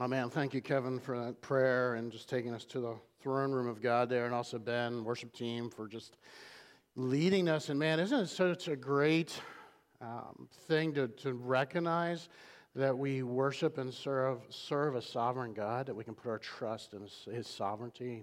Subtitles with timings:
[0.00, 3.50] Oh man, thank you, Kevin, for that prayer and just taking us to the throne
[3.50, 6.18] room of God there, and also Ben, worship team, for just
[6.94, 7.68] leading us.
[7.68, 9.40] And man, isn't it such a great
[10.00, 12.28] um, thing to, to recognize
[12.76, 16.94] that we worship and serve, serve a sovereign God, that we can put our trust
[16.94, 18.22] in his, his sovereignty,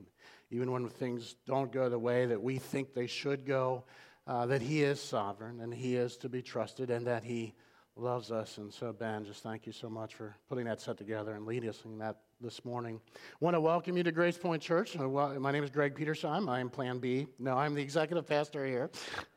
[0.52, 3.84] even when things don't go the way that we think they should go,
[4.28, 7.54] uh, that He is sovereign and He is to be trusted, and that He
[7.98, 8.57] loves us.
[8.57, 11.70] And so, Ben, just thank you so much for putting that set together and leading
[11.70, 13.00] us in that this morning.
[13.16, 14.97] I want to welcome you to Grace Point Church.
[14.97, 16.50] Uh, my name is Greg Petersheim.
[16.50, 17.25] I am Plan B.
[17.39, 18.89] No, I'm the executive pastor here.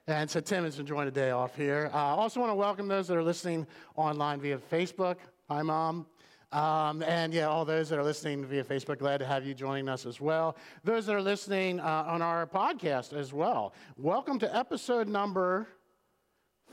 [0.08, 1.88] And so Tim is enjoying a day off here.
[1.94, 3.64] I uh, also want to welcome those that are listening
[3.94, 5.18] online via Facebook.
[5.48, 6.06] Hi, Mom.
[6.50, 9.88] Um, and yeah, all those that are listening via Facebook, glad to have you joining
[9.88, 10.56] us as well.
[10.82, 15.68] Those that are listening uh, on our podcast as well, welcome to episode number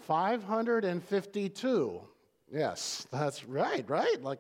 [0.06, 2.02] 552.
[2.52, 4.22] Yes, that's right, right?
[4.22, 4.40] Like,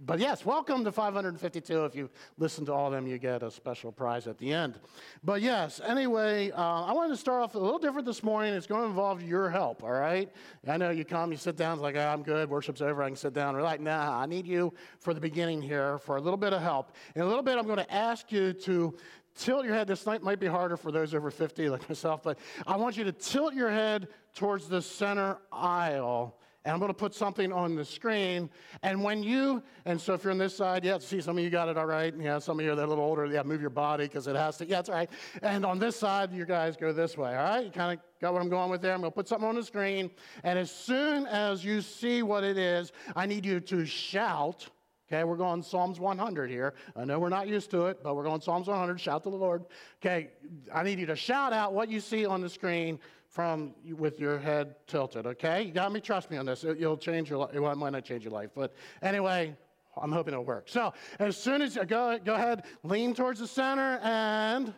[0.00, 1.84] but yes, welcome to 552.
[1.84, 4.80] If you listen to all of them, you get a special prize at the end.
[5.22, 8.52] But yes, anyway, uh, I wanted to start off a little different this morning.
[8.54, 10.28] It's going to involve your help, all right?
[10.66, 13.08] I know you come, you sit down, it's like, oh, I'm good, worship's over, I
[13.08, 13.54] can sit down.
[13.54, 16.62] We're like, nah, I need you for the beginning here for a little bit of
[16.62, 16.92] help.
[17.14, 18.96] In a little bit, I'm going to ask you to
[19.36, 19.86] tilt your head.
[19.86, 23.04] This night might be harder for those over 50 like myself, but I want you
[23.04, 26.38] to tilt your head towards the center aisle.
[26.64, 28.48] And I'm going to put something on the screen.
[28.82, 31.50] And when you, and so if you're on this side, yeah, see, some of you
[31.50, 32.14] got it all right.
[32.16, 33.26] Yeah, some of you are a little older.
[33.26, 34.66] Yeah, move your body because it has to.
[34.66, 35.10] Yeah, that's all right.
[35.42, 37.64] And on this side, you guys go this way, all right?
[37.64, 38.94] You kind of got what I'm going with there.
[38.94, 40.10] I'm going to put something on the screen.
[40.44, 44.68] And as soon as you see what it is, I need you to shout
[45.12, 46.72] Okay, we're going Psalms 100 here.
[46.96, 48.98] I know we're not used to it, but we're going Psalms 100.
[48.98, 49.66] Shout to the Lord.
[50.00, 50.30] Okay,
[50.72, 52.98] I need you to shout out what you see on the screen
[53.32, 55.26] from with your head tilted.
[55.26, 56.00] Okay, you got me.
[56.00, 56.64] Trust me on this.
[56.64, 57.54] It, you'll change your life.
[57.54, 59.56] It might not change your life, but anyway,
[60.00, 60.68] I'm hoping it'll work.
[60.68, 64.74] So as soon as you go, go ahead, lean towards the center and.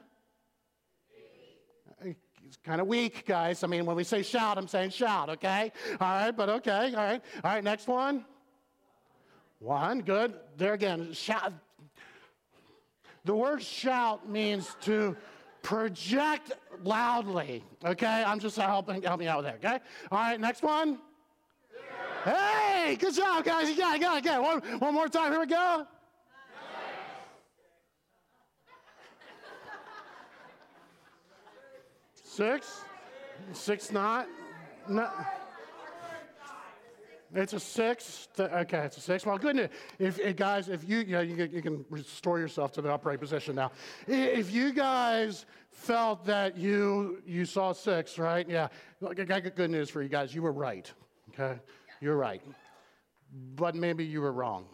[2.47, 3.65] It's kind of weak, guys.
[3.65, 5.73] I mean, when we say shout, I'm saying shout, okay?
[6.01, 7.21] All right, but okay, all right.
[7.43, 8.25] All right, next one.
[9.59, 10.35] One, good.
[10.57, 11.53] There again, shout.
[13.25, 15.17] The word shout means to
[15.65, 16.53] project
[16.85, 17.65] loudly.
[17.85, 19.57] Okay, I'm just helping help me out with that.
[19.57, 19.85] Okay.
[20.13, 20.99] All right, next one.
[22.25, 23.69] Hey, good job, guys.
[23.69, 24.43] You got it, got it, got it.
[24.43, 25.33] One, one more time.
[25.33, 25.87] Here we go.
[32.15, 32.81] Six.
[33.53, 34.27] Six not.
[34.89, 35.44] Not.
[37.35, 38.29] It's a six.
[38.39, 39.27] Okay, it's a six.
[39.27, 39.69] Well, good news.
[39.99, 42.93] If, if guys, if you, you, know, you, can, you can restore yourself to the
[42.93, 43.73] upright position now.
[44.07, 48.49] If you guys felt that you you saw six, right?
[48.49, 48.69] Yeah.
[49.07, 50.33] I got good news for you guys.
[50.33, 50.91] You were right.
[51.31, 51.59] Okay,
[52.01, 52.41] you're right.
[53.57, 54.67] But maybe you were wrong.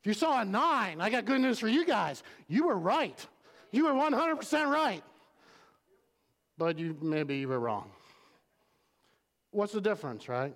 [0.00, 2.22] If you saw a nine, I got good news for you guys.
[2.48, 3.26] You were right.
[3.70, 5.02] You were 100% right.
[6.58, 7.90] But you maybe you were wrong.
[9.52, 10.54] What's the difference, right?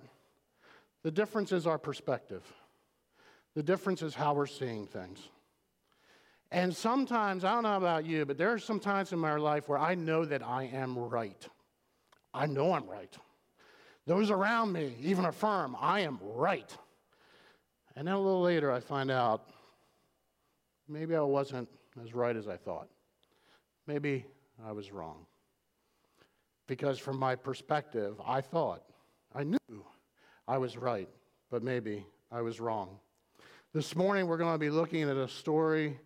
[1.05, 2.41] The difference is our perspective.
[3.53, 5.19] The difference is how we're seeing things.
[6.49, 9.69] And sometimes, I don't know about you, but there are some times in my life
[9.69, 11.47] where I know that I am right.
[12.33, 13.15] I know I'm right.
[14.07, 16.75] Those around me even affirm I am right.
[17.95, 19.47] And then a little later, I find out
[20.89, 21.69] maybe I wasn't
[22.03, 22.87] as right as I thought.
[23.85, 24.25] Maybe
[24.65, 25.27] I was wrong.
[26.65, 28.81] Because from my perspective, I thought,
[29.35, 29.85] I knew
[30.47, 31.09] I was right,
[31.49, 32.99] but maybe I was wrong.
[33.73, 35.99] This morning, we're going to be looking at a story.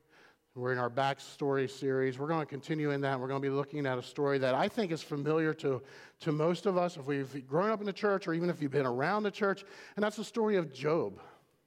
[0.56, 2.18] We're in our backstory series.
[2.18, 3.20] We're going to continue in that.
[3.20, 5.82] We're going to be looking at a story that I think is familiar to,
[6.22, 8.72] to most of us if we've grown up in the church or even if you've
[8.72, 9.66] been around the church,
[9.98, 11.20] and that's the story of Job.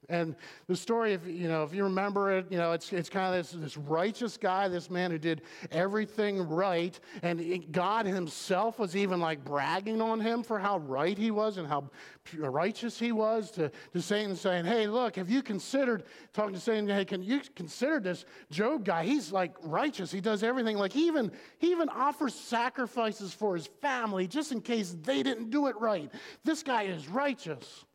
[0.09, 0.35] And
[0.67, 3.51] the story, if you know, if you remember it, you know, it's, it's kind of
[3.51, 5.41] this, this righteous guy, this man who did
[5.71, 11.31] everything right, and God Himself was even like bragging on him for how right he
[11.31, 11.89] was and how
[12.37, 16.03] righteous he was to, to Satan, saying, "Hey, look, have you considered
[16.33, 16.87] talking to Satan?
[16.87, 19.05] Hey, can you consider this Job guy?
[19.05, 20.11] He's like righteous.
[20.11, 20.77] He does everything.
[20.77, 25.49] Like he even he even offers sacrifices for his family just in case they didn't
[25.49, 26.11] do it right.
[26.43, 27.85] This guy is righteous."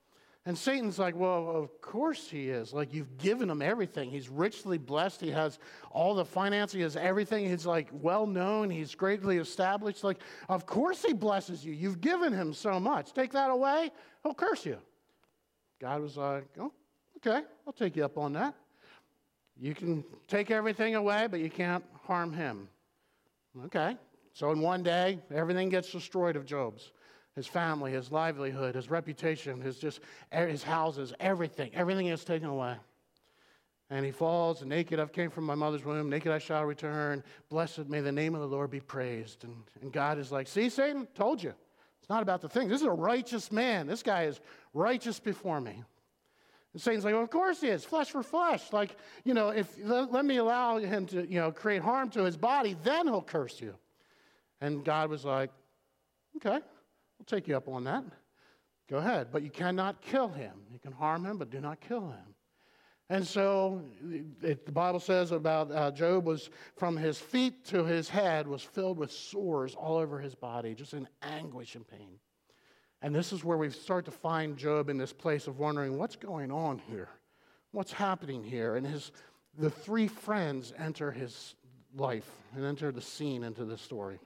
[0.48, 2.72] And Satan's like, well, of course he is.
[2.72, 4.08] Like, you've given him everything.
[4.08, 5.20] He's richly blessed.
[5.20, 5.58] He has
[5.90, 6.72] all the finance.
[6.72, 7.46] He has everything.
[7.46, 8.70] He's like well known.
[8.70, 10.02] He's greatly established.
[10.02, 11.74] Like, of course he blesses you.
[11.74, 13.12] You've given him so much.
[13.12, 13.90] Take that away,
[14.22, 14.78] he'll curse you.
[15.82, 16.72] God was like, oh,
[17.18, 18.54] okay, I'll take you up on that.
[19.60, 22.70] You can take everything away, but you can't harm him.
[23.66, 23.98] Okay.
[24.32, 26.90] So in one day, everything gets destroyed of Job's
[27.38, 30.00] his family, his livelihood, his reputation, his just
[30.34, 31.70] er, his houses, everything.
[31.72, 32.74] Everything is taken away.
[33.90, 37.22] And he falls, naked I've came from my mother's womb, naked I shall return.
[37.48, 39.44] Blessed may the name of the Lord be praised.
[39.44, 41.54] And, and God is like, see, Satan, told you.
[42.00, 42.68] It's not about the thing.
[42.68, 43.86] This is a righteous man.
[43.86, 44.40] This guy is
[44.74, 45.82] righteous before me.
[46.74, 47.84] And Satan's like, well, of course he is.
[47.84, 48.72] Flesh for flesh.
[48.72, 52.36] Like, you know, if let me allow him to, you know, create harm to his
[52.36, 53.74] body, then he'll curse you.
[54.60, 55.50] And God was like,
[56.36, 56.60] okay,
[57.18, 58.04] we'll take you up on that.
[58.88, 59.28] Go ahead.
[59.30, 60.52] But you cannot kill him.
[60.72, 62.34] You can harm him, but do not kill him.
[63.10, 63.82] And so
[64.42, 68.62] it, the Bible says about uh, Job was from his feet to his head was
[68.62, 72.18] filled with sores all over his body, just in anguish and pain.
[73.00, 76.16] And this is where we start to find Job in this place of wondering what's
[76.16, 77.08] going on here?
[77.72, 78.76] What's happening here?
[78.76, 79.12] And his,
[79.56, 81.54] the three friends enter his
[81.94, 84.18] life and enter the scene into the story.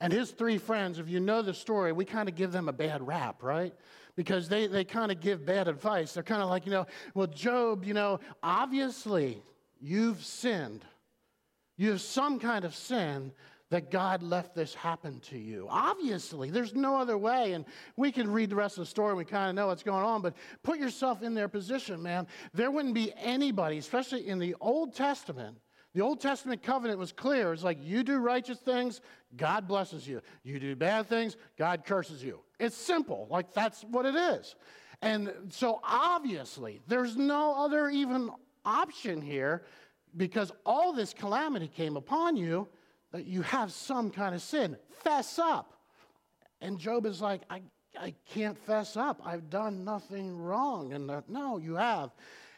[0.00, 2.72] And his three friends, if you know the story, we kind of give them a
[2.72, 3.74] bad rap, right?
[4.16, 6.12] Because they, they kind of give bad advice.
[6.12, 9.42] They're kind of like, you know, well, Job, you know, obviously
[9.80, 10.84] you've sinned.
[11.76, 13.32] You have some kind of sin
[13.72, 15.66] that God left this happen to you.
[15.70, 17.54] Obviously, there's no other way.
[17.54, 17.64] And
[17.96, 20.04] we can read the rest of the story and we kind of know what's going
[20.04, 22.26] on, but put yourself in their position, man.
[22.52, 25.56] There wouldn't be anybody, especially in the Old Testament.
[25.94, 27.52] The Old Testament covenant was clear.
[27.52, 29.00] It's like you do righteous things,
[29.36, 30.22] God blesses you.
[30.42, 32.40] You do bad things, God curses you.
[32.58, 33.26] It's simple.
[33.30, 34.54] Like that's what it is.
[35.02, 38.30] And so obviously, there's no other even
[38.64, 39.64] option here
[40.16, 42.68] because all this calamity came upon you
[43.10, 44.76] that you have some kind of sin.
[45.02, 45.74] Fess up.
[46.60, 47.62] And Job is like, I,
[48.00, 49.20] I can't fess up.
[49.24, 50.92] I've done nothing wrong.
[50.92, 52.10] And no, you have.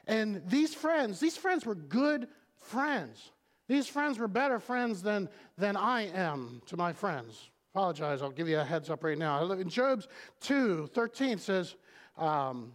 [0.07, 2.29] And these friends, these friends were good
[2.65, 3.31] friends.
[3.69, 7.51] These friends were better friends than, than I am to my friends.
[7.75, 9.51] Apologize, I'll give you a heads up right now.
[9.53, 10.07] In Job's
[10.41, 11.75] 2 13 says,
[12.17, 12.73] um,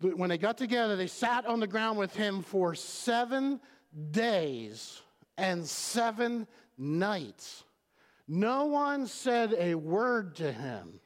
[0.00, 3.60] when they got together, they sat on the ground with him for seven
[4.10, 5.00] days
[5.36, 6.46] and seven
[6.78, 7.64] nights.
[8.26, 11.00] No one said a word to him.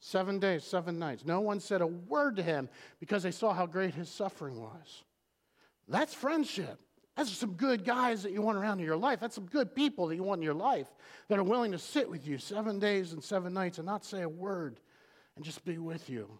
[0.00, 1.24] Seven days, seven nights.
[1.26, 2.68] No one said a word to him
[3.00, 5.02] because they saw how great his suffering was.
[5.88, 6.78] That's friendship.
[7.16, 9.18] That's some good guys that you want around in your life.
[9.20, 10.86] That's some good people that you want in your life
[11.28, 14.22] that are willing to sit with you seven days and seven nights and not say
[14.22, 14.80] a word
[15.34, 16.30] and just be with you.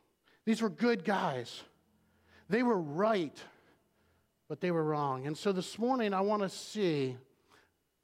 [0.44, 1.62] These were good guys.
[2.48, 3.36] They were right
[4.48, 5.26] but they were wrong.
[5.26, 7.16] And so this morning, I want to see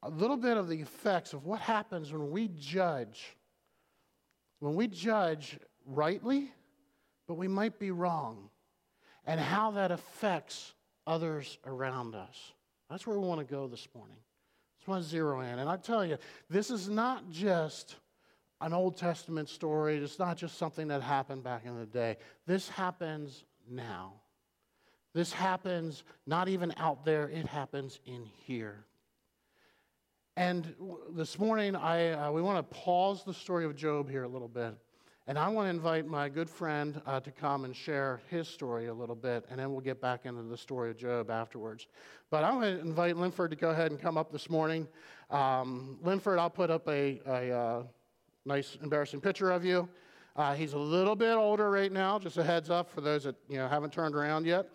[0.03, 3.35] a little bit of the effects of what happens when we judge.
[4.59, 6.53] When we judge rightly,
[7.27, 8.49] but we might be wrong,
[9.25, 10.74] and how that affects
[11.07, 12.53] others around us.
[12.89, 14.17] That's where we want to go this morning.
[14.77, 15.59] Just want to zero in.
[15.59, 16.17] And I tell you,
[16.49, 17.95] this is not just
[18.61, 22.17] an Old Testament story, it's not just something that happened back in the day.
[22.45, 24.13] This happens now.
[25.13, 28.85] This happens not even out there, it happens in here.
[30.37, 30.75] And
[31.11, 34.49] this morning, I, uh, we want to pause the story of Job here a little
[34.49, 34.75] bit.
[35.27, 38.87] And I want to invite my good friend uh, to come and share his story
[38.87, 41.87] a little bit, and then we'll get back into the story of Job afterwards.
[42.29, 44.87] But I want to invite Linford to go ahead and come up this morning.
[45.31, 47.83] Um, Linford, I'll put up a, a uh,
[48.45, 49.89] nice, embarrassing picture of you.
[50.35, 53.35] Uh, he's a little bit older right now, just a heads up for those that
[53.49, 54.69] you know haven't turned around yet.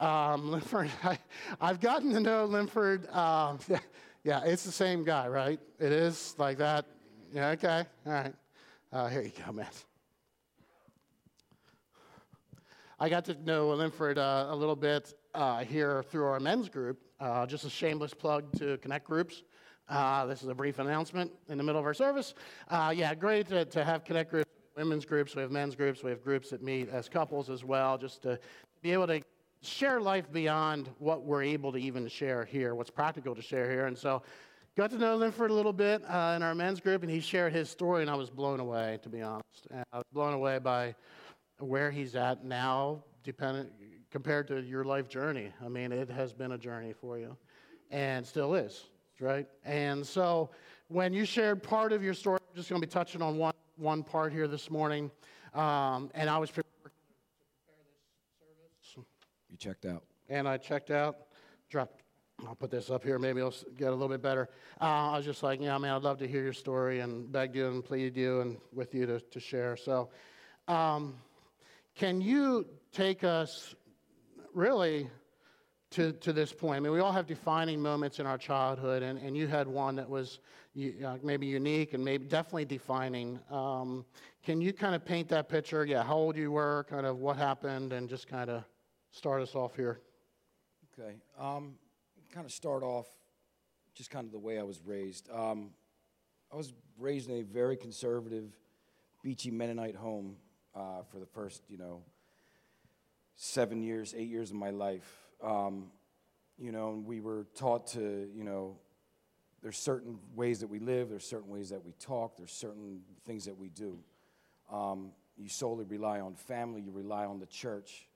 [0.00, 1.16] Um, Linford, I,
[1.60, 3.08] have gotten to know Linford.
[3.10, 3.78] Um, yeah,
[4.24, 5.60] yeah, it's the same guy, right?
[5.78, 6.86] It is like that.
[7.32, 8.34] Yeah, okay, all right.
[8.92, 9.66] Uh, here you go, man.
[13.02, 17.00] I got to know Linford uh, a little bit uh, here through our men's group.
[17.18, 19.42] Uh, just a shameless plug to Connect Groups.
[19.88, 22.34] Uh, this is a brief announcement in the middle of our service.
[22.68, 26.10] Uh, yeah, great to, to have Connect Groups, women's groups, we have men's groups, we
[26.10, 28.38] have groups that meet as couples as well, just to
[28.82, 29.20] be able to
[29.62, 33.86] share life beyond what we're able to even share here, what's practical to share here.
[33.86, 34.22] And so,
[34.76, 37.52] got to know Linford a little bit uh, in our men's group, and he shared
[37.52, 39.66] his story, and I was blown away, to be honest.
[39.72, 40.94] And I was blown away by
[41.62, 43.70] where he's at now, dependent
[44.10, 45.50] compared to your life journey.
[45.64, 47.36] I mean, it has been a journey for you,
[47.90, 48.84] and still is,
[49.20, 49.46] right?
[49.64, 50.50] And so,
[50.88, 53.54] when you shared part of your story, I'm just going to be touching on one
[53.76, 55.10] one part here this morning,
[55.54, 56.50] um, and I was.
[56.50, 56.94] Prepared to prepare
[58.80, 59.06] this service.
[59.50, 60.02] You checked out.
[60.28, 61.16] And I checked out,
[61.68, 62.00] dropped,
[62.46, 64.48] I'll put this up here, maybe it'll get a little bit better.
[64.80, 67.54] Uh, I was just like, yeah, man, I'd love to hear your story and begged
[67.54, 69.76] you and pleaded you and with you to, to share.
[69.76, 70.08] So,
[70.68, 71.16] um,
[71.94, 73.74] can you take us
[74.54, 75.08] really
[75.90, 76.78] to, to this point?
[76.78, 79.96] I mean, we all have defining moments in our childhood, and, and you had one
[79.96, 80.40] that was
[80.76, 83.38] uh, maybe unique and maybe definitely defining.
[83.50, 84.04] Um,
[84.42, 85.84] can you kind of paint that picture?
[85.84, 88.64] Yeah, how old you were, kind of what happened, and just kind of
[89.10, 90.00] start us off here.
[90.98, 91.16] Okay.
[91.38, 91.74] Um,
[92.32, 93.06] kind of start off
[93.94, 95.28] just kind of the way I was raised.
[95.30, 95.70] Um,
[96.50, 98.52] I was raised in a very conservative,
[99.22, 100.36] beachy Mennonite home
[100.74, 102.02] uh, for the first, you know,
[103.36, 105.28] seven years, eight years of my life.
[105.42, 105.90] Um,
[106.58, 108.76] you know, and we were taught to, you know,
[109.62, 113.44] there's certain ways that we live, there's certain ways that we talk, there's certain things
[113.44, 113.98] that we do.
[114.70, 118.08] Um, you solely rely on family, you rely on the church,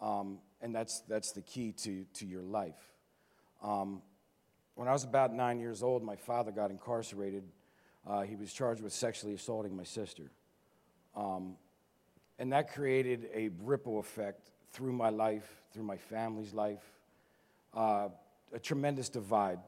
[0.00, 2.94] um, and that's, that's the key to, to your life.
[3.62, 4.02] Um,
[4.74, 7.44] when I was about nine years old, my father got incarcerated.
[8.06, 10.30] Uh, he was charged with sexually assaulting my sister.
[11.14, 11.56] Um,
[12.38, 16.82] and that created a ripple effect through my life, through my family's life,
[17.74, 18.08] uh,
[18.52, 19.58] a tremendous divide,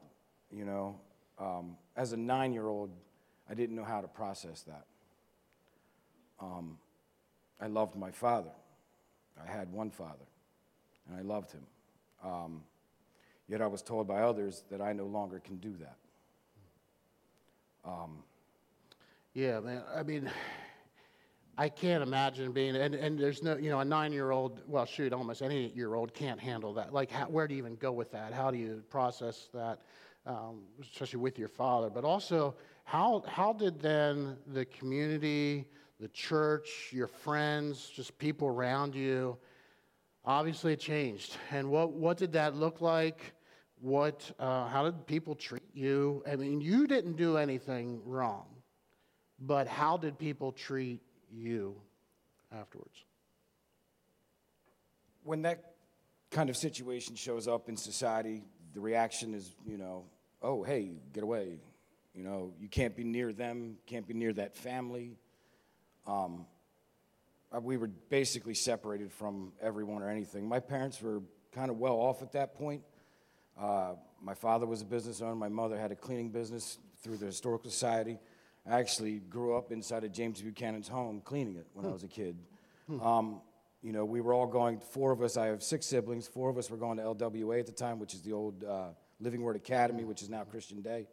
[0.51, 0.99] you know.
[1.39, 2.91] Um, as a nine year old,
[3.49, 4.85] I didn't know how to process that.
[6.39, 6.77] Um,
[7.59, 8.51] I loved my father.
[9.41, 10.25] I had one father,
[11.07, 11.65] and I loved him.
[12.23, 12.63] Um,
[13.47, 15.97] yet I was told by others that I no longer can do that.
[17.85, 18.23] Um,
[19.33, 19.83] Yeah, man.
[19.95, 20.29] I mean,
[21.59, 24.85] I can't imagine being, and, and there's no, you know, a nine year old, well,
[24.85, 26.93] shoot, almost any eight year old can't handle that.
[26.93, 28.31] Like, how, where do you even go with that?
[28.31, 29.81] How do you process that,
[30.25, 31.89] um, especially with your father?
[31.89, 35.65] But also, how, how did then the community,
[35.99, 39.37] the church, your friends, just people around you,
[40.23, 41.35] obviously it changed.
[41.51, 43.33] And what, what did that look like?
[43.81, 46.23] What, uh, how did people treat you?
[46.25, 48.45] I mean, you didn't do anything wrong,
[49.41, 51.01] but how did people treat
[51.31, 51.81] you
[52.51, 53.03] afterwards?
[55.23, 55.63] when that
[56.31, 58.43] kind of situation shows up in society,
[58.73, 60.05] the reaction is, you know,
[60.41, 61.59] oh, hey, get away.
[62.15, 65.17] You know, you can't be near them, can't be near that family.
[66.07, 66.45] Um,
[67.55, 70.47] uh, we were basically separated from everyone or anything.
[70.47, 71.21] My parents were
[71.53, 72.81] kind of well off at that point.
[73.59, 75.35] Uh, my father was a business owner.
[75.35, 78.19] My mother had a cleaning business through the Historical Society.
[78.69, 82.07] I actually grew up inside of James Buchanan's home cleaning it when I was a
[82.07, 82.37] kid.
[83.01, 83.41] Um,
[83.81, 86.57] you know, we were all going, four of us, I have six siblings, four of
[86.57, 89.55] us were going to LWA at the time, which is the old uh, Living Word
[89.55, 91.07] Academy, which is now Christian Day.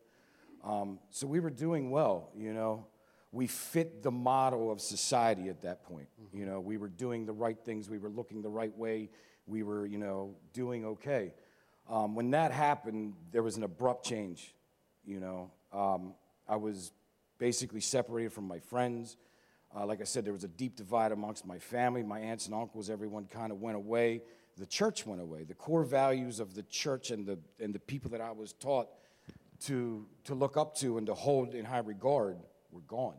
[0.65, 2.87] Um, so we were doing well, you know.
[3.33, 6.09] We fit the model of society at that point.
[6.33, 9.11] You know, we were doing the right things, we were looking the right way,
[9.47, 11.35] we were, you know, doing okay.
[11.89, 14.55] Um, when that happened, there was an abrupt change,
[15.05, 15.51] you know.
[15.73, 16.15] Um,
[16.49, 16.93] I was
[17.39, 19.17] basically separated from my friends.
[19.75, 22.03] Uh, like I said, there was a deep divide amongst my family.
[22.03, 24.23] My aunts and uncles, everyone kind of went away.
[24.57, 25.45] The church went away.
[25.45, 28.89] The core values of the church and the, and the people that I was taught
[29.65, 32.39] to, to look up to and to hold in high regard
[32.71, 33.17] were gone.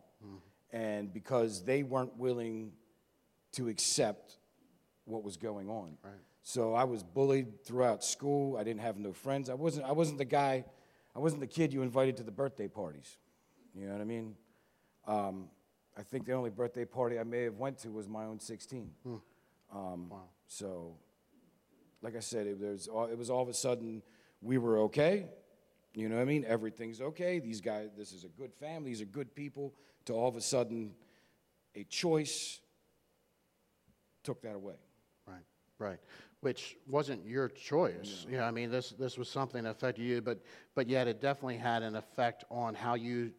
[0.72, 2.72] And because they weren't willing
[3.54, 4.38] to accept
[5.06, 5.98] what was going on.
[6.04, 6.14] Right.
[6.44, 8.58] So I was bullied throughout school.
[8.58, 9.50] I didn't have no friends.
[9.50, 10.66] I wasn't, I wasn't the guy,
[11.16, 13.18] I wasn't the kid you invited to the birthday parties.
[13.78, 14.36] You know what I mean?
[15.06, 15.50] Um,
[15.98, 18.92] I think the only birthday party I may have went to was my own 16.
[19.06, 20.30] Um, Wow.
[20.48, 20.96] So,
[22.02, 24.02] like I said, it was, all, it was all of a sudden
[24.42, 25.28] we were okay.
[25.94, 26.46] You know what I mean?
[26.48, 27.40] Everything's okay.
[27.40, 28.92] These guys, this is a good family.
[28.92, 29.74] These are good people.
[30.06, 30.94] To all of a sudden,
[31.76, 32.60] a choice
[34.24, 34.76] took that away.
[35.28, 35.44] Right,
[35.80, 36.00] right.
[36.42, 38.26] Which wasn't your choice.
[38.30, 40.40] Yeah, I mean, this, this was something that affected you, but,
[40.76, 43.32] but yet it definitely had an effect on how you,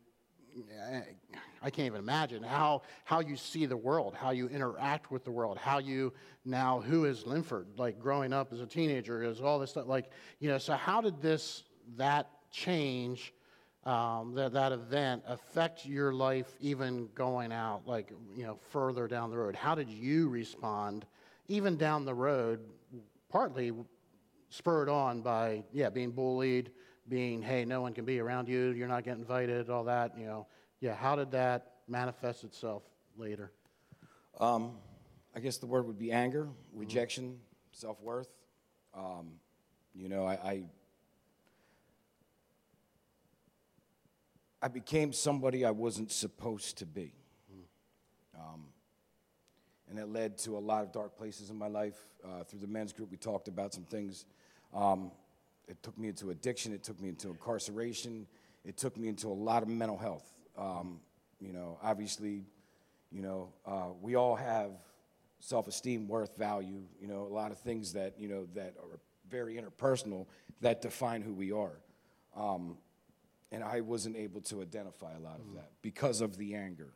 [1.63, 5.31] I can't even imagine, how, how you see the world, how you interact with the
[5.31, 6.13] world, how you
[6.45, 10.11] now, who is Linford, like growing up as a teenager, is all this stuff, like,
[10.41, 11.65] you know, so how did this,
[11.97, 13.35] that change,
[13.85, 19.31] um, that, that event affect your life even going out, like, you know, further down
[19.31, 19.57] the road?
[19.57, 21.07] How did you respond,
[21.49, 22.61] even down the road,
[23.29, 23.73] partly
[24.51, 26.71] spurred on by, yeah, being bullied,
[27.09, 30.27] being, hey, no one can be around you, you're not getting invited, all that, you
[30.27, 30.47] know.
[30.81, 32.83] Yeah, how did that manifest itself
[33.17, 33.51] later?
[34.39, 34.73] Um,
[35.35, 37.39] I guess the word would be anger, rejection,
[37.73, 38.29] self worth.
[38.95, 39.33] Um,
[39.95, 40.63] you know, I, I
[44.61, 47.13] I became somebody I wasn't supposed to be,
[48.37, 48.65] um,
[49.89, 51.97] and it led to a lot of dark places in my life.
[52.25, 54.27] Uh, through the men's group, we talked about some things.
[54.75, 55.13] Um,
[55.69, 56.73] it took me into addiction.
[56.73, 58.27] It took me into incarceration.
[58.65, 60.25] It took me into a lot of mental health.
[60.57, 61.01] Um,
[61.41, 62.45] you know, obviously,
[63.13, 64.73] you know, uh, we all have
[65.41, 66.83] self-esteem, worth, value.
[67.01, 68.99] You know, a lot of things that you know that are
[69.31, 70.27] very interpersonal
[70.61, 71.79] that define who we are.
[72.37, 72.79] Um,
[73.51, 76.93] and I wasn't able to identify a lot of that because of the anger.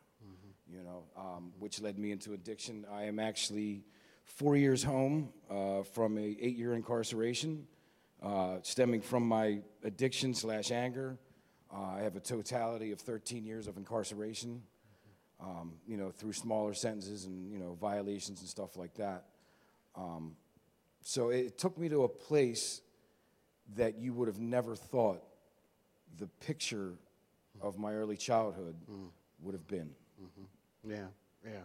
[0.71, 2.87] You know, um, which led me into addiction.
[2.91, 3.85] I am actually
[4.25, 7.67] four years home uh, from a eight-year incarceration,
[8.23, 11.19] uh, stemming from my addiction slash anger.
[11.75, 14.63] Uh, I have a totality of 13 years of incarceration,
[15.41, 19.25] um, you know, through smaller sentences and you know violations and stuff like that.
[19.97, 20.37] Um,
[21.03, 22.83] so it took me to a place
[23.75, 25.23] that you would have never thought
[26.19, 26.95] the picture
[27.61, 28.77] of my early childhood
[29.41, 29.91] would have been.
[30.89, 31.07] Yeah,
[31.45, 31.61] yeah.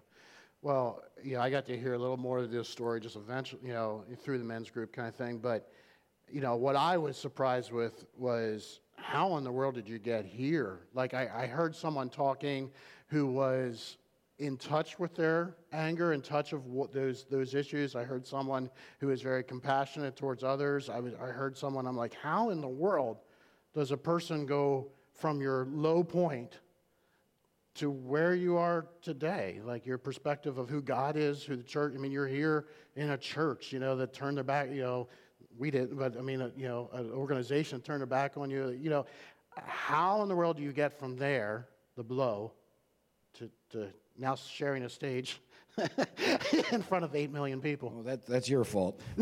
[0.62, 3.74] Well, yeah, I got to hear a little more of this story just eventually, you
[3.74, 5.38] know, through the men's group kind of thing.
[5.38, 5.70] But,
[6.30, 10.26] you know, what I was surprised with was how in the world did you get
[10.26, 10.82] here?
[10.94, 12.72] Like, I, I heard someone talking
[13.08, 13.98] who was
[14.40, 17.96] in touch with their anger, in touch of those those issues.
[17.96, 18.70] I heard someone
[19.00, 20.90] who is very compassionate towards others.
[20.90, 21.88] I was I heard someone.
[21.88, 23.18] I'm like, how in the world
[23.74, 26.60] does a person go from your low point
[27.76, 31.94] to where you are today, like your perspective of who God is, who the church.
[31.96, 32.66] I mean, you're here
[32.96, 34.70] in a church, you know, that turned their back.
[34.70, 35.08] You know,
[35.58, 38.70] we didn't, but I mean, uh, you know, an organization turned their back on you.
[38.70, 39.06] You know,
[39.56, 42.54] how in the world do you get from there, the blow,
[43.36, 43.88] to, to
[44.18, 45.42] now sharing a stage
[46.72, 47.92] in front of eight million people?
[47.94, 49.00] Well, that, that's your fault.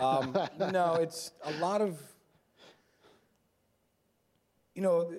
[0.00, 0.36] um,
[0.72, 2.00] no, it's a lot of,
[4.74, 5.12] you know,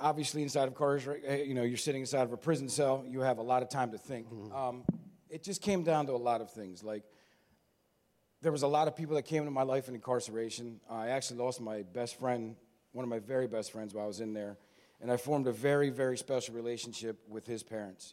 [0.00, 3.20] obviously inside of cars, eh, you know, you're sitting inside of a prison cell, you
[3.20, 4.26] have a lot of time to think.
[4.54, 4.84] Um,
[5.30, 6.82] it just came down to a lot of things.
[6.82, 7.02] Like,
[8.44, 10.78] there was a lot of people that came into my life in incarceration.
[10.88, 12.56] I actually lost my best friend,
[12.92, 14.58] one of my very best friends, while I was in there.
[15.00, 18.12] And I formed a very, very special relationship with his parents.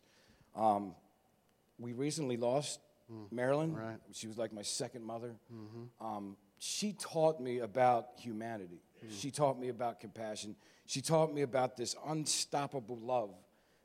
[0.55, 0.95] Um,
[1.77, 2.79] we recently lost
[3.11, 3.23] hmm.
[3.29, 3.75] Marilyn.
[3.75, 3.97] right.
[4.13, 5.35] She was like my second mother.
[5.53, 6.05] Mm-hmm.
[6.05, 8.81] Um, she taught me about humanity.
[9.01, 9.13] Hmm.
[9.13, 10.55] She taught me about compassion.
[10.85, 13.31] She taught me about this unstoppable love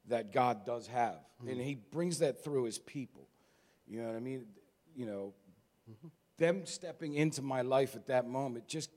[0.09, 1.19] that God does have.
[1.43, 1.49] Hmm.
[1.49, 3.27] And He brings that through His people.
[3.89, 4.47] You know what I mean?
[4.95, 5.35] You know,
[5.91, 6.09] mm-hmm.
[6.39, 8.91] Them stepping into my life at that moment just,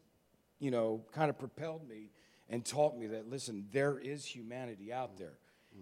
[0.59, 2.11] you know, kind of propelled me
[2.49, 5.37] and taught me that, listen, there is humanity out there.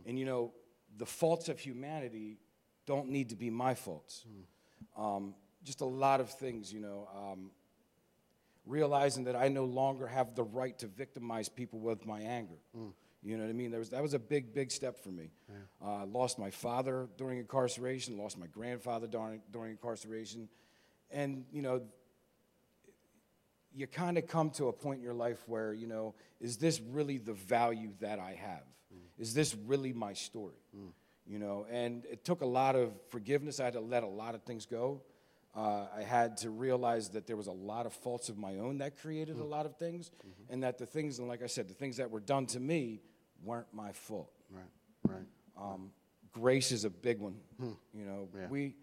[0.05, 0.51] And, you know,
[0.97, 2.37] the faults of humanity
[2.85, 4.25] don't need to be my faults.
[4.97, 7.07] Um, just a lot of things, you know.
[7.15, 7.51] Um,
[8.65, 12.59] realizing that I no longer have the right to victimize people with my anger.
[13.23, 13.71] You know what I mean?
[13.71, 15.31] There was, that was a big, big step for me.
[15.83, 20.49] Uh, lost my father during incarceration, lost my grandfather during, during incarceration.
[21.11, 21.81] And, you know,
[23.73, 26.81] you kind of come to a point in your life where, you know, is this
[26.81, 28.63] really the value that I have?
[28.93, 28.99] Mm.
[29.19, 30.55] Is this really my story?
[30.75, 30.91] Mm.
[31.25, 33.59] You know, and it took a lot of forgiveness.
[33.59, 35.01] I had to let a lot of things go.
[35.55, 38.77] Uh, I had to realize that there was a lot of faults of my own
[38.77, 39.49] that created a mm.
[39.49, 40.53] lot of things, mm-hmm.
[40.53, 43.01] and that the things, and like I said, the things that were done to me
[43.43, 44.31] weren't my fault.
[44.51, 44.63] Right,
[45.07, 45.25] right.
[45.59, 45.91] Um,
[46.31, 47.35] grace is a big one.
[47.59, 47.71] Hmm.
[47.93, 48.47] You know, Yeah.
[48.49, 48.75] we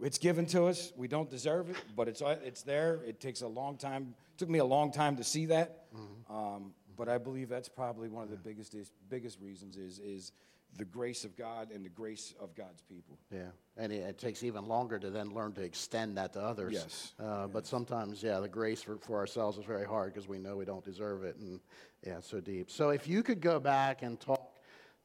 [0.00, 0.92] it's given to us.
[0.96, 3.00] We don't deserve it, but it's uh, it's there.
[3.06, 4.14] It takes a long time.
[4.36, 5.84] took me a long time to see that,
[6.30, 10.32] um, but I believe that's probably one of the biggest is, biggest reasons is is
[10.76, 13.18] the grace of God and the grace of God's people.
[13.32, 16.74] Yeah, and it, it takes even longer to then learn to extend that to others.
[16.74, 20.38] Yes, Uh, But sometimes, yeah, the grace for, for ourselves is very hard because we
[20.38, 21.58] know we don't deserve it, and
[22.06, 22.70] yeah, it's so deep.
[22.70, 24.58] So if you could go back and talk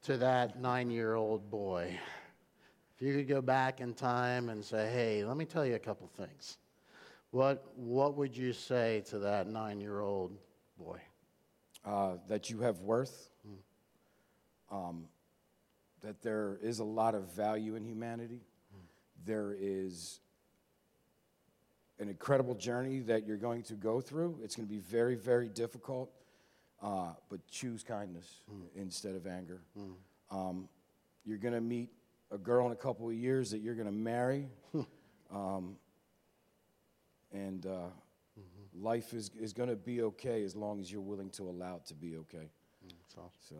[0.04, 2.23] to that nine-year-old boy, if
[3.04, 6.08] you could go back in time and say, "Hey, let me tell you a couple
[6.08, 6.58] things,"
[7.32, 10.38] what what would you say to that nine-year-old
[10.78, 11.00] boy?
[11.86, 13.30] Uh, that you have worth.
[14.72, 15.08] Um,
[16.02, 18.42] that there is a lot of value in humanity.
[19.26, 20.20] There is
[22.00, 24.40] an incredible journey that you're going to go through.
[24.44, 26.12] It's going to be very, very difficult,
[26.82, 28.42] uh, but choose kindness
[28.76, 29.62] instead of anger.
[30.30, 30.68] Um,
[31.26, 31.90] you're going to meet
[32.34, 34.48] a girl in a couple of years that you're going to marry,
[35.32, 35.76] um,
[37.32, 37.90] and uh,
[38.74, 41.86] life is, is going to be okay as long as you're willing to allow it
[41.86, 42.50] to be okay.
[42.82, 43.30] That's awesome.
[43.50, 43.56] So,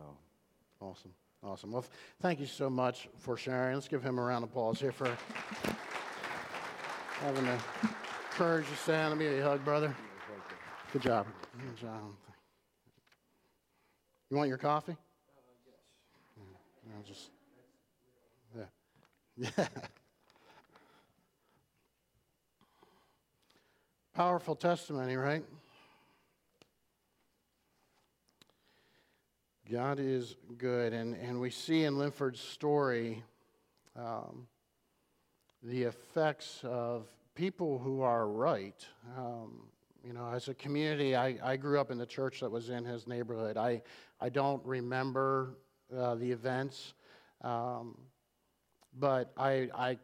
[0.84, 1.14] Awesome.
[1.42, 1.72] Awesome.
[1.72, 1.86] Well,
[2.22, 3.76] thank you so much for sharing.
[3.76, 5.18] Let's give him a round of applause here for
[7.20, 7.58] having the
[8.32, 9.10] courage to stand.
[9.10, 9.96] Let me give you a hug, brother.
[10.92, 11.28] Good job.
[11.58, 12.02] Good job.
[14.30, 14.98] You want your coffee?
[16.38, 16.44] Uh,
[16.98, 17.08] yes.
[17.08, 17.30] just,
[19.38, 19.50] yeah.
[24.14, 25.44] Powerful testimony, right?
[29.72, 30.94] God is good.
[30.94, 33.24] And, and we see in Linford's story
[33.96, 34.46] um,
[35.64, 38.86] the effects of people who are right.
[39.18, 39.64] Um,
[40.06, 42.84] you know, as a community, I, I grew up in the church that was in
[42.84, 43.56] his neighborhood.
[43.58, 43.82] I,
[44.20, 45.56] I don't remember
[45.96, 46.94] uh, the events,
[47.42, 47.98] um,
[49.00, 49.98] but I, I,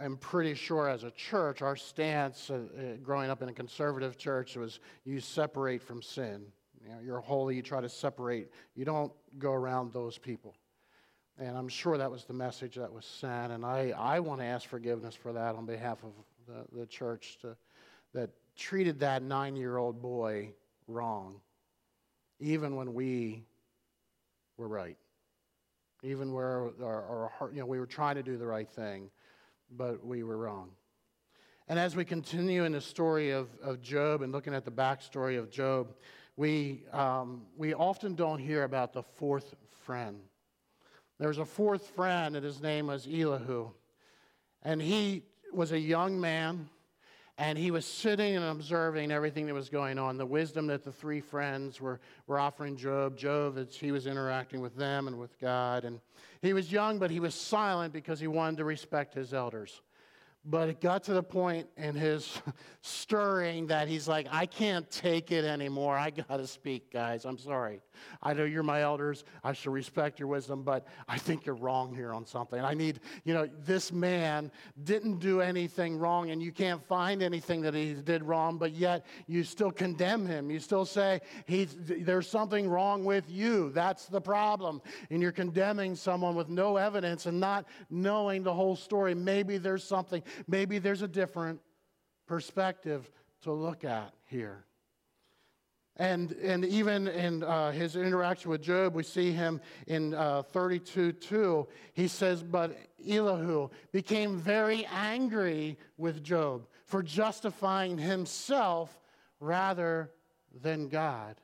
[0.00, 4.18] am pretty sure as a church, our stance uh, uh, growing up in a conservative
[4.18, 6.46] church was you separate from sin.
[6.82, 8.50] You know, you're holy, you try to separate.
[8.74, 10.54] You don't go around those people.
[11.38, 13.52] And I'm sure that was the message that was sent.
[13.52, 16.12] And I, I want to ask forgiveness for that on behalf of
[16.46, 17.56] the, the church to,
[18.14, 20.52] that treated that nine year old boy
[20.86, 21.40] wrong,
[22.38, 23.44] even when we
[24.56, 24.96] were right.
[26.02, 29.10] Even where our, our heart, you know, we were trying to do the right thing,
[29.70, 30.70] but we were wrong.
[31.68, 35.38] And as we continue in the story of, of Job and looking at the backstory
[35.38, 35.94] of Job,
[36.36, 39.54] we, um, we often don't hear about the fourth
[39.84, 40.20] friend.
[41.18, 43.70] There was a fourth friend, and his name was Elihu.
[44.62, 46.68] And he was a young man,
[47.38, 50.92] and he was sitting and observing everything that was going on, the wisdom that the
[50.92, 53.16] three friends were, were offering Job.
[53.16, 55.84] Job, as he was interacting with them and with God.
[55.84, 56.00] And
[56.40, 59.82] he was young, but he was silent because he wanted to respect his elders.
[60.48, 62.40] But it got to the point in his
[62.82, 65.96] stirring that he's like, I can't take it anymore.
[65.96, 67.24] I got to speak, guys.
[67.24, 67.80] I'm sorry.
[68.22, 69.24] I know you're my elders.
[69.42, 72.60] I should respect your wisdom, but I think you're wrong here on something.
[72.60, 74.50] I need, you know, this man
[74.84, 79.04] didn't do anything wrong, and you can't find anything that he did wrong, but yet
[79.26, 80.50] you still condemn him.
[80.50, 83.70] You still say, he's, there's something wrong with you.
[83.70, 84.80] That's the problem.
[85.10, 89.14] And you're condemning someone with no evidence and not knowing the whole story.
[89.14, 91.60] Maybe there's something, maybe there's a different
[92.26, 93.10] perspective
[93.42, 94.64] to look at here.
[95.98, 101.12] And, and even in uh, his interaction with Job, we see him in uh, 32
[101.12, 101.68] 2.
[101.94, 102.76] He says, But
[103.08, 109.00] Elihu became very angry with Job for justifying himself
[109.40, 110.10] rather
[110.62, 111.36] than God.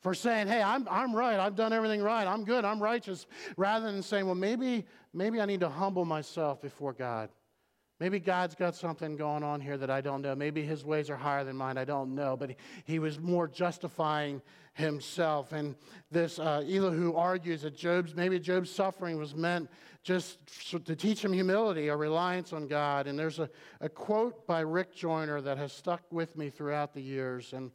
[0.00, 3.90] For saying, hey, I'm, I'm right, I've done everything right, I'm good, I'm righteous, rather
[3.90, 7.30] than saying, well, maybe, maybe I need to humble myself before God.
[8.00, 10.34] Maybe God's got something going on here that I don't know.
[10.36, 11.76] Maybe his ways are higher than mine.
[11.76, 12.36] I don't know.
[12.36, 14.40] But he, was more justifying
[14.74, 15.52] himself.
[15.52, 15.74] And
[16.10, 19.68] this uh, Elihu argues that Job's, maybe Job's suffering was meant
[20.04, 20.38] just
[20.86, 23.08] to teach him humility, a reliance on God.
[23.08, 27.02] And there's a, a quote by Rick Joyner that has stuck with me throughout the
[27.02, 27.52] years.
[27.52, 27.72] And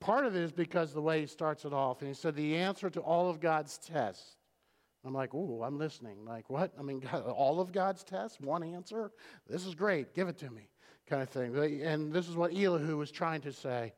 [0.00, 2.00] part of it is because the way he starts it off.
[2.00, 4.36] And he said, The answer to all of God's tests
[5.04, 6.24] I'm like, ooh, I'm listening.
[6.24, 6.72] Like, what?
[6.78, 9.10] I mean, God, all of God's tests, one answer?
[9.48, 10.14] This is great.
[10.14, 10.68] Give it to me,
[11.08, 11.56] kind of thing.
[11.82, 13.92] And this is what Elihu was trying to say: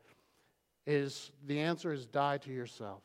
[0.86, 3.02] is the answer is die to yourself.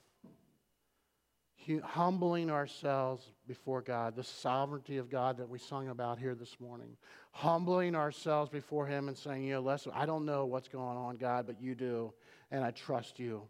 [1.84, 6.98] Humbling ourselves before God, the sovereignty of God that we sung about here this morning.
[7.32, 11.18] Humbling ourselves before Him and saying, you know, listen, I don't know what's going on,
[11.18, 12.12] God, but you do,
[12.50, 13.48] and I trust you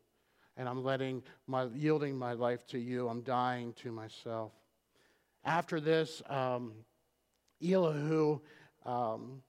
[0.60, 3.08] and I'm letting my yielding my life to you.
[3.08, 4.52] I'm dying to myself.
[5.46, 6.74] After this, um,
[7.66, 8.42] Elihu
[8.86, 9.42] um,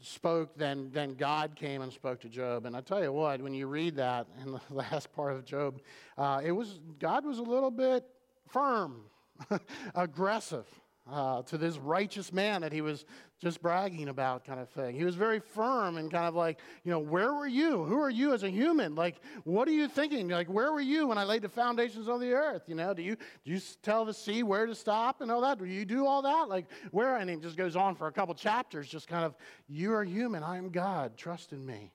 [0.00, 0.58] spoke.
[0.58, 2.66] Then, then God came and spoke to Job.
[2.66, 5.80] And I tell you what, when you read that in the last part of Job,
[6.18, 8.04] uh, it was God was a little bit
[8.48, 9.02] firm,
[9.94, 10.66] aggressive
[11.10, 13.04] uh, to this righteous man that he was
[13.40, 14.96] just bragging about, kind of thing.
[14.96, 17.84] He was very firm and kind of like, you know, where were you?
[17.84, 18.94] Who are you as a human?
[18.94, 20.28] Like, what are you thinking?
[20.28, 22.62] Like, where were you when I laid the foundations of the earth?
[22.66, 25.58] You know, do you do you tell the sea where to stop and all that?
[25.58, 26.48] Do you do all that?
[26.48, 27.16] Like, where?
[27.16, 29.36] And it just goes on for a couple chapters, just kind of,
[29.68, 31.92] you are human, I am God, trust in me.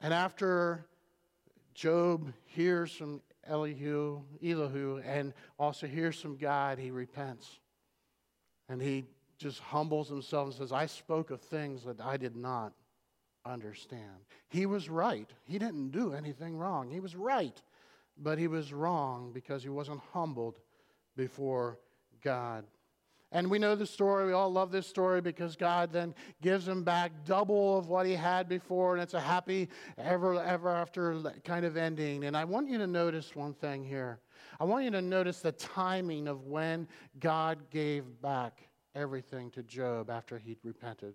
[0.00, 0.86] And after
[1.74, 7.58] Job hears from Elihu, Elihu, and also hears from God, he repents.
[8.68, 9.04] And he
[9.38, 12.72] just humbles himself and says, I spoke of things that I did not
[13.44, 14.26] understand.
[14.48, 15.28] He was right.
[15.44, 16.88] He didn't do anything wrong.
[16.88, 17.60] He was right.
[18.16, 20.60] But he was wrong because he wasn't humbled
[21.16, 21.78] before
[22.22, 22.64] God.
[23.32, 24.26] And we know the story.
[24.26, 28.12] We all love this story because God then gives him back double of what he
[28.12, 32.24] had before, and it's a happy ever, ever after kind of ending.
[32.24, 34.20] And I want you to notice one thing here.
[34.60, 36.86] I want you to notice the timing of when
[37.18, 41.14] God gave back everything to Job after he'd repented.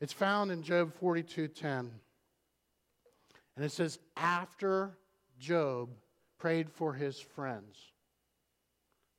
[0.00, 1.90] It's found in Job 42:10.
[3.56, 4.96] And it says, after
[5.40, 5.88] Job
[6.38, 7.90] prayed for his friends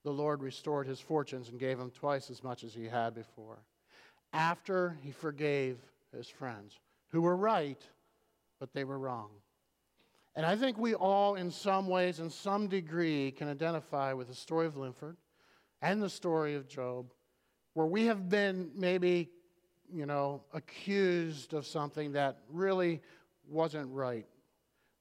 [0.07, 3.57] the Lord restored his fortunes and gave him twice as much as he had before.
[4.31, 5.79] After he forgave
[6.15, 7.81] his friends, who were right,
[8.57, 9.31] but they were wrong.
[10.33, 14.33] And I think we all, in some ways, in some degree, can identify with the
[14.33, 15.17] story of Linford
[15.81, 17.11] and the story of Job,
[17.73, 19.29] where we have been maybe,
[19.93, 23.01] you know, accused of something that really
[23.49, 24.25] wasn't right.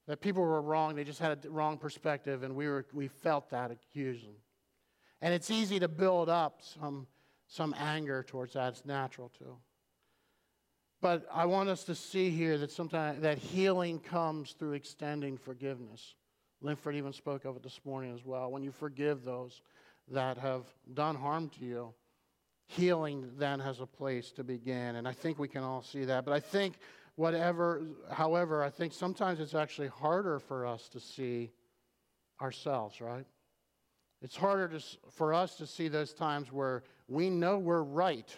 [0.07, 3.49] That people were wrong, they just had a wrong perspective, and we, were, we felt
[3.51, 4.35] that accusing.
[5.21, 7.07] And it's easy to build up some,
[7.47, 8.69] some anger towards that.
[8.69, 9.55] It's natural too.
[11.01, 16.15] But I want us to see here that sometimes that healing comes through extending forgiveness.
[16.61, 18.51] Linford even spoke of it this morning as well.
[18.51, 19.61] When you forgive those
[20.09, 21.93] that have done harm to you,
[22.65, 24.95] healing then has a place to begin.
[24.95, 26.25] And I think we can all see that.
[26.25, 26.79] But I think
[27.15, 31.51] whatever, however, I think sometimes it's actually harder for us to see
[32.41, 33.25] ourselves, right?
[34.21, 38.35] It's harder to, for us to see those times where we know we're right,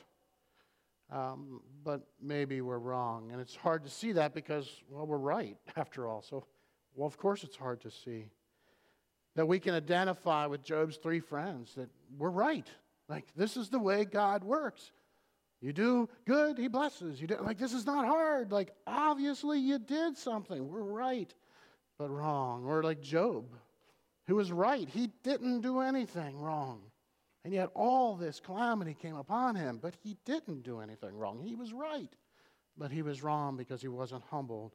[1.11, 3.31] um, but maybe we're wrong.
[3.31, 6.21] And it's hard to see that because, well, we're right after all.
[6.21, 6.45] So,
[6.95, 8.25] well, of course it's hard to see.
[9.35, 12.67] That we can identify with Job's three friends that we're right.
[13.07, 14.91] Like, this is the way God works.
[15.61, 17.19] You do good, he blesses.
[17.19, 18.51] You do, like this is not hard.
[18.51, 20.69] Like obviously you did something.
[20.69, 21.33] We're right,
[21.97, 22.65] but wrong.
[22.65, 23.45] Or like Job,
[24.27, 24.87] who was right.
[24.87, 26.81] He didn't do anything wrong.
[27.43, 31.41] And yet all this calamity came upon him, but he didn't do anything wrong.
[31.41, 32.11] He was right.
[32.77, 34.73] But he was wrong because he wasn't humbled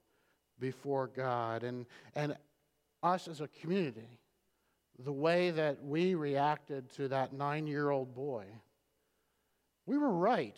[0.58, 1.62] before God.
[1.62, 2.36] And and
[3.02, 4.18] us as a community,
[4.98, 8.44] the way that we reacted to that nine year old boy,
[9.86, 10.56] we were right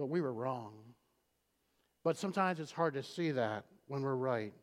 [0.00, 0.72] but we were wrong.
[2.04, 4.54] But sometimes it's hard to see that when we're right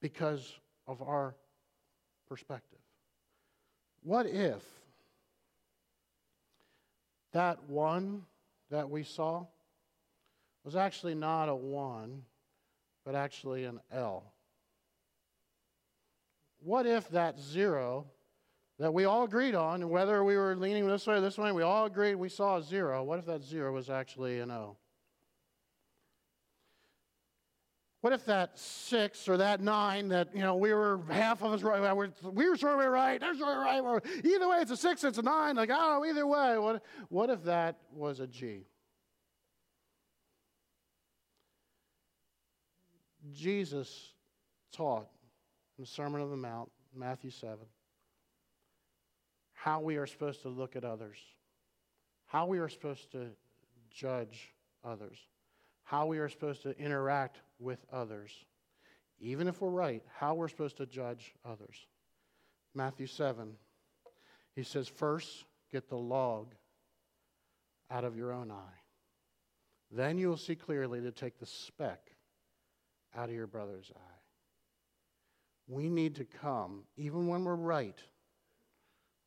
[0.00, 1.34] because of our
[2.28, 2.75] perspective.
[4.06, 4.62] What if
[7.32, 8.22] that one
[8.70, 9.46] that we saw
[10.62, 12.22] was actually not a one,
[13.04, 14.32] but actually an L?
[16.60, 18.06] What if that zero
[18.78, 21.64] that we all agreed on, whether we were leaning this way or this way, we
[21.64, 23.02] all agreed we saw a zero.
[23.02, 24.76] What if that zero was actually an O?
[28.02, 31.62] What if that six or that nine that, you know, we were half of us
[31.62, 34.02] right, we were sure we were right, they're sure we are right.
[34.24, 35.56] Either way, it's a six, it's a nine.
[35.56, 36.58] Like, I don't know, either way.
[36.58, 38.66] What, what if that was a G?
[43.32, 44.12] Jesus
[44.72, 45.08] taught
[45.78, 47.58] in the Sermon on the Mount, Matthew 7,
[49.52, 51.18] how we are supposed to look at others,
[52.26, 53.30] how we are supposed to
[53.90, 54.52] judge
[54.84, 55.18] others,
[55.86, 58.32] how we are supposed to interact with others,
[59.20, 61.86] even if we're right, how we're supposed to judge others.
[62.74, 63.52] Matthew 7,
[64.56, 66.54] he says, First, get the log
[67.88, 68.80] out of your own eye.
[69.92, 72.10] Then you will see clearly to take the speck
[73.16, 74.18] out of your brother's eye.
[75.68, 77.98] We need to come, even when we're right,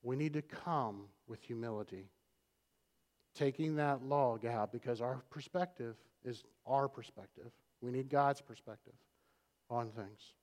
[0.03, 2.09] we need to come with humility,
[3.35, 7.51] taking that log out because our perspective is our perspective.
[7.81, 8.93] We need God's perspective
[9.69, 10.33] on things.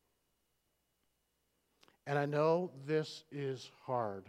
[2.06, 4.24] And I know this is hard.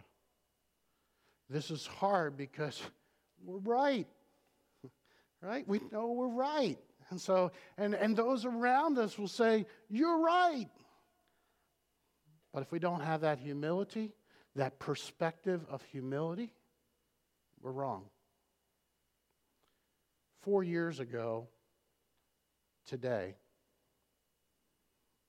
[1.48, 2.80] This is hard because
[3.44, 4.06] we're right.
[5.40, 5.68] Right?
[5.68, 6.76] We know we're right.
[7.10, 10.66] And so, and, and those around us will say, You're right.
[12.52, 14.10] But if we don't have that humility,
[14.56, 16.52] that perspective of humility,
[17.62, 18.06] we're wrong.
[20.42, 21.48] Four years ago,
[22.86, 23.34] today,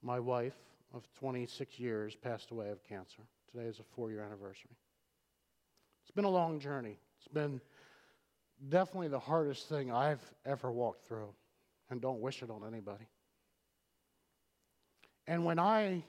[0.01, 0.57] my wife
[0.93, 3.21] of 26 years passed away of cancer.
[3.51, 4.77] Today is a four year anniversary.
[6.03, 6.97] It's been a long journey.
[7.17, 7.59] It's been
[8.67, 11.29] definitely the hardest thing I've ever walked through,
[11.89, 13.07] and don't wish it on anybody.
[15.27, 16.03] And when I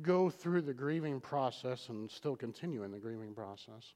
[0.00, 3.94] go through the grieving process and still continue in the grieving process,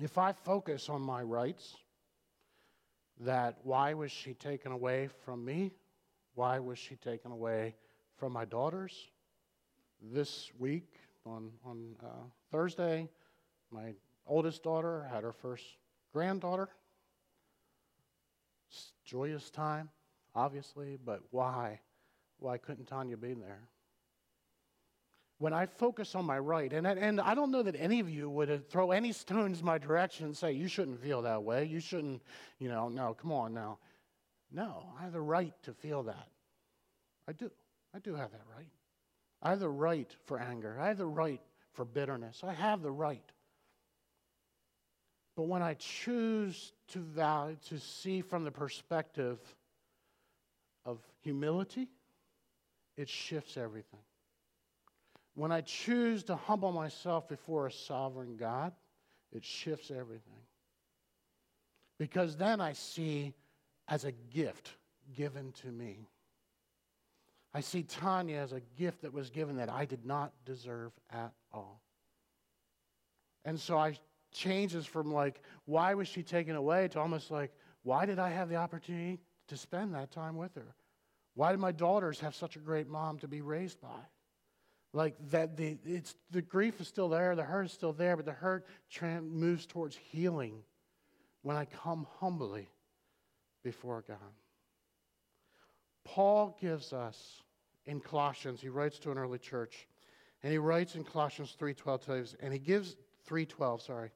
[0.00, 1.76] if I focus on my rights,
[3.20, 5.72] that why was she taken away from me?
[6.34, 7.74] Why was she taken away
[8.16, 9.08] from my daughters?
[10.00, 10.94] This week,
[11.26, 12.06] on, on uh,
[12.50, 13.08] Thursday,
[13.70, 13.94] my
[14.26, 15.64] oldest daughter had her first
[16.12, 16.68] granddaughter.
[19.04, 19.88] Joyous time,
[20.34, 21.80] obviously, but why?
[22.38, 23.68] Why couldn't Tanya be there?
[25.38, 28.28] When I focus on my right, and, and I don't know that any of you
[28.28, 31.64] would uh, throw any stones my direction and say, you shouldn't feel that way.
[31.64, 32.22] You shouldn't,
[32.58, 33.78] you know, no, come on now.
[34.50, 36.28] No, I have the right to feel that.
[37.28, 37.50] I do.
[37.94, 38.68] I do have that right.
[39.42, 40.76] I have the right for anger.
[40.80, 41.40] I have the right
[41.72, 42.42] for bitterness.
[42.42, 43.24] I have the right.
[45.36, 49.38] But when I choose to value, to see from the perspective
[50.84, 51.88] of humility,
[52.96, 54.00] it shifts everything.
[55.38, 58.72] When I choose to humble myself before a sovereign God,
[59.30, 60.42] it shifts everything.
[61.96, 63.34] Because then I see
[63.86, 64.72] as a gift
[65.16, 66.08] given to me.
[67.54, 71.32] I see Tanya as a gift that was given that I did not deserve at
[71.52, 71.82] all.
[73.44, 73.96] And so I
[74.32, 77.52] changes from like, why was she taken away to almost like,
[77.84, 80.74] why did I have the opportunity to spend that time with her?
[81.34, 84.00] Why did my daughters have such a great mom to be raised by?
[84.92, 88.24] Like that, the, it's, the grief is still there, the hurt is still there, but
[88.24, 88.66] the hurt
[89.22, 90.62] moves towards healing
[91.42, 92.68] when I come humbly
[93.62, 94.16] before God.
[96.04, 97.42] Paul gives us
[97.84, 99.86] in Colossians, he writes to an early church,
[100.42, 102.96] and he writes in Colossians 3:12, and he gives
[103.26, 104.10] 3:12, sorry.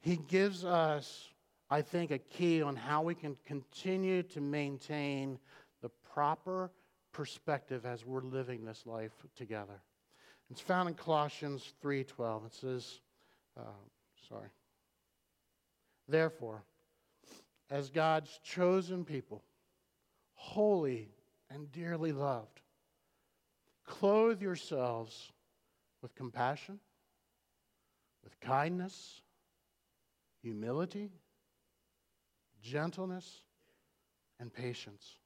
[0.00, 1.28] He gives us,
[1.68, 5.38] I think, a key on how we can continue to maintain
[5.82, 6.70] the proper
[7.12, 9.82] perspective as we're living this life together.
[10.50, 12.46] It's found in Colossians 3:12.
[12.46, 13.00] It says,
[13.56, 13.62] uh,
[14.28, 14.48] sorry.
[16.08, 16.62] Therefore,
[17.68, 19.42] as God's chosen people,
[20.34, 21.08] holy
[21.50, 22.60] and dearly loved,
[23.84, 25.32] clothe yourselves
[26.00, 26.78] with compassion,
[28.22, 29.22] with kindness,
[30.42, 31.10] humility,
[32.62, 33.42] gentleness,
[34.38, 35.18] and patience.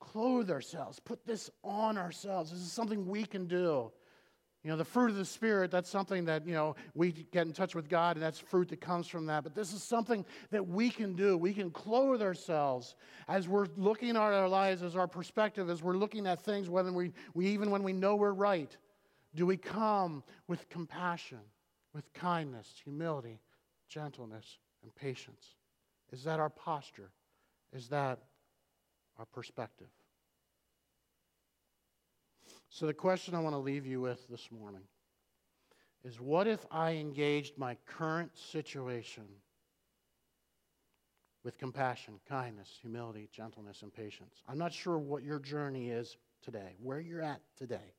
[0.00, 2.50] Clothe ourselves, put this on ourselves.
[2.50, 3.90] This is something we can do.
[4.64, 7.52] You know, the fruit of the Spirit, that's something that, you know, we get in
[7.52, 9.44] touch with God, and that's fruit that comes from that.
[9.44, 11.38] But this is something that we can do.
[11.38, 12.96] We can clothe ourselves
[13.28, 16.92] as we're looking at our lives, as our perspective, as we're looking at things, whether
[16.92, 18.76] we, we even when we know we're right,
[19.34, 21.40] do we come with compassion,
[21.94, 23.40] with kindness, humility,
[23.88, 25.54] gentleness, and patience?
[26.12, 27.10] Is that our posture?
[27.72, 28.18] Is that
[29.18, 29.88] our perspective?
[32.70, 34.82] So, the question I want to leave you with this morning
[36.04, 39.24] is what if I engaged my current situation
[41.44, 44.42] with compassion, kindness, humility, gentleness, and patience?
[44.48, 47.94] I'm not sure what your journey is today, where you're at today.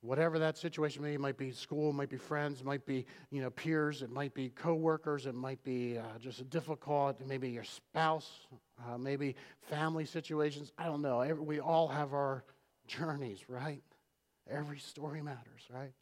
[0.00, 3.50] Whatever that situation may be, might be school, might be friends, might be you know
[3.50, 8.46] peers, it might be coworkers, it might be uh, just difficult, maybe your spouse,
[8.86, 10.72] uh, maybe family situations.
[10.78, 11.24] I don't know.
[11.40, 12.44] We all have our
[12.86, 13.82] journeys, right?
[14.48, 15.92] Every story matters, right?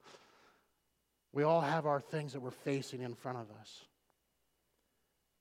[1.33, 3.85] We all have our things that we're facing in front of us.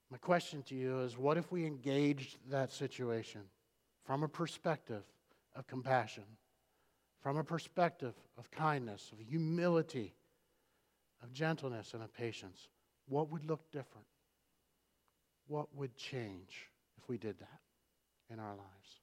[0.09, 3.41] My question to you is what if we engaged that situation
[4.05, 5.03] from a perspective
[5.55, 6.23] of compassion?
[7.25, 10.13] From a perspective of kindness, of humility,
[11.23, 12.67] of gentleness, and of patience,
[13.09, 14.05] what would look different?
[15.47, 17.61] What would change if we did that
[18.31, 18.99] in our lives?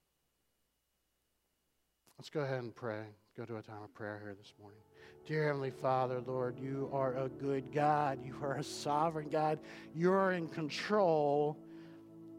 [2.17, 3.03] Let's go ahead and pray.
[3.37, 4.79] Go to a time of prayer here this morning.
[5.27, 8.21] Dear Heavenly Father, Lord, you are a good God.
[8.25, 9.59] You are a sovereign God.
[9.97, 11.59] You're in control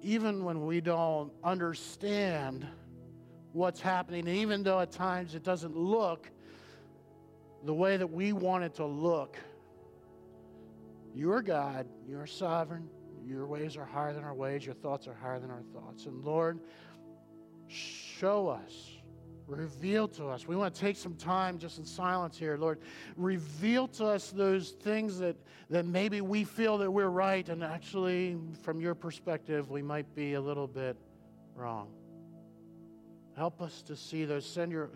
[0.02, 2.66] even when we don't understand
[3.54, 4.28] what's happening.
[4.28, 6.30] And even though at times it doesn't look
[7.64, 9.38] the way that we want it to look,
[11.16, 12.90] you're God, you're sovereign,
[13.26, 16.06] your ways are higher than our ways, your thoughts are higher than our thoughts.
[16.08, 16.60] And Lord,
[17.68, 18.90] show us.
[19.46, 20.48] Reveal to us.
[20.48, 22.80] We want to take some time just in silence here, Lord.
[23.18, 25.36] Reveal to us those things that,
[25.70, 30.36] that maybe we feel that we're right, and actually, from your perspective, we might be
[30.36, 30.96] a little bit
[31.56, 31.90] wrong.
[33.36, 34.46] Help us to see those.
[34.46, 34.90] Send your,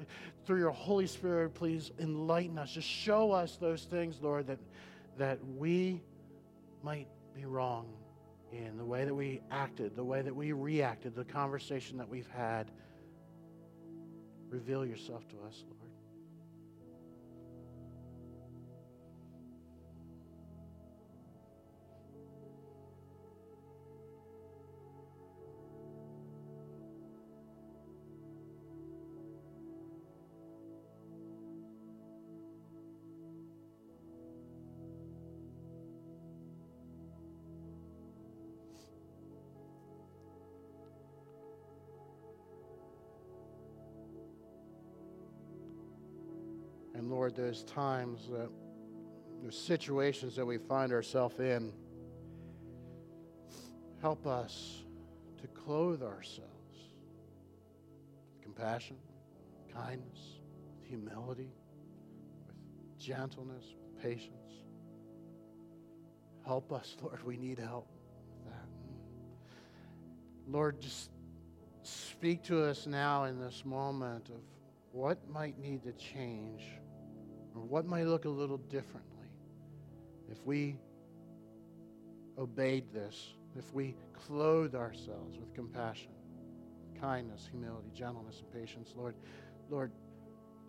[0.45, 2.71] through your Holy Spirit, please enlighten us.
[2.71, 4.59] Just show us those things, Lord, that,
[5.17, 6.01] that we
[6.83, 7.87] might be wrong
[8.51, 12.29] in the way that we acted, the way that we reacted, the conversation that we've
[12.29, 12.71] had.
[14.49, 15.96] Reveal yourself to us, Lord.
[47.37, 48.29] There's times
[49.41, 51.71] there's situations that we find ourselves in.
[54.01, 54.83] Help us
[55.39, 56.49] to clothe ourselves
[58.33, 58.97] with compassion,
[59.71, 60.39] kindness,
[60.79, 61.53] with humility,
[62.47, 64.63] with gentleness, with patience.
[66.45, 67.23] Help us, Lord.
[67.23, 67.87] We need help
[68.31, 68.67] with that.
[70.47, 71.11] Lord, just
[71.83, 74.41] speak to us now in this moment of
[74.91, 76.63] what might need to change
[77.57, 79.27] or what might look a little differently
[80.29, 80.77] if we
[82.37, 86.11] obeyed this, if we clothed ourselves with compassion,
[86.99, 89.15] kindness, humility, gentleness, and patience, Lord,
[89.69, 89.91] Lord,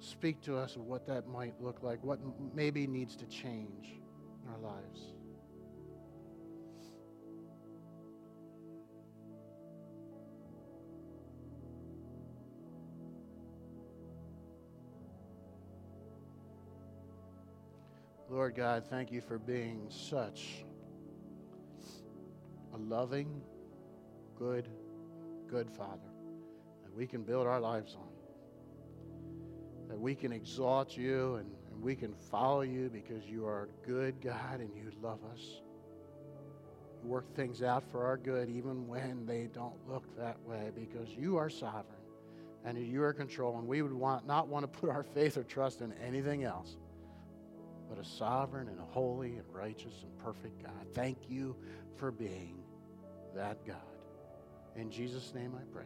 [0.01, 2.21] speak to us of what that might look like, what
[2.55, 4.01] maybe needs to change
[4.45, 5.18] in our lives.
[18.39, 20.65] Lord God, thank you for being such
[22.73, 23.43] a loving,
[24.39, 24.69] good,
[25.49, 26.13] good Father
[26.85, 28.13] that we can build our lives on.
[29.89, 33.87] That we can exalt you and, and we can follow you because you are a
[33.89, 35.61] good God and you love us.
[37.03, 41.09] You work things out for our good even when they don't look that way because
[41.09, 41.99] you are sovereign
[42.65, 45.37] and you are in control and we would want, not want to put our faith
[45.37, 46.77] or trust in anything else
[47.89, 50.87] but a sovereign and a holy and righteous and perfect God.
[50.95, 51.57] Thank you
[51.97, 52.63] for being
[53.35, 53.77] that God.
[54.77, 55.85] In Jesus' name I pray.